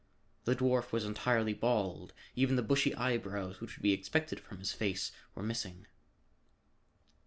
[0.45, 4.71] The dwarf was entirely bald; even the bushy eyebrows which would be expected from his
[4.73, 5.85] face, were missing.